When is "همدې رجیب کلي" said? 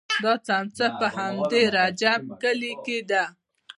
1.17-2.73